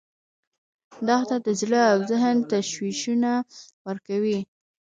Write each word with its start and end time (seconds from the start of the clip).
دښته 1.07 1.37
د 1.45 1.47
زړه 1.61 1.81
او 1.91 1.97
ذهن 2.11 2.37
تشویشونه 2.51 3.31
ورکوي. 3.87 4.39